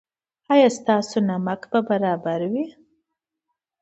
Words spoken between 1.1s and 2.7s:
نمک به برابر وي؟